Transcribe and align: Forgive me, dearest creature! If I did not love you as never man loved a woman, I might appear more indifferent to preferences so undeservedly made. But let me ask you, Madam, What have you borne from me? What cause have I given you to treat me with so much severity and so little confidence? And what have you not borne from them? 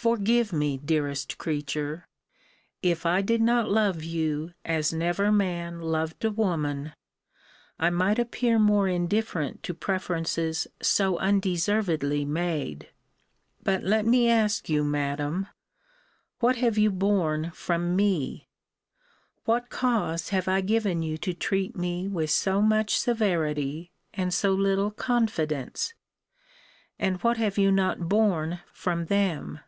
Forgive 0.00 0.50
me, 0.50 0.78
dearest 0.78 1.36
creature! 1.36 2.06
If 2.82 3.04
I 3.04 3.20
did 3.20 3.42
not 3.42 3.68
love 3.68 4.02
you 4.02 4.54
as 4.64 4.94
never 4.94 5.30
man 5.30 5.82
loved 5.82 6.24
a 6.24 6.30
woman, 6.30 6.94
I 7.78 7.90
might 7.90 8.18
appear 8.18 8.58
more 8.58 8.88
indifferent 8.88 9.62
to 9.64 9.74
preferences 9.74 10.66
so 10.80 11.18
undeservedly 11.18 12.24
made. 12.24 12.88
But 13.62 13.82
let 13.82 14.06
me 14.06 14.30
ask 14.30 14.70
you, 14.70 14.84
Madam, 14.84 15.48
What 16.38 16.56
have 16.56 16.78
you 16.78 16.90
borne 16.90 17.50
from 17.50 17.94
me? 17.94 18.48
What 19.44 19.68
cause 19.68 20.30
have 20.30 20.48
I 20.48 20.62
given 20.62 21.02
you 21.02 21.18
to 21.18 21.34
treat 21.34 21.76
me 21.76 22.08
with 22.08 22.30
so 22.30 22.62
much 22.62 22.96
severity 22.98 23.92
and 24.14 24.32
so 24.32 24.54
little 24.54 24.90
confidence? 24.92 25.92
And 26.98 27.22
what 27.22 27.36
have 27.36 27.58
you 27.58 27.70
not 27.70 28.08
borne 28.08 28.60
from 28.72 29.04
them? 29.04 29.60